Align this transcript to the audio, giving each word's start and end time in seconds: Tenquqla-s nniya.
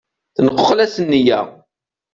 Tenquqla-s 0.35 0.95
nniya. 1.03 1.39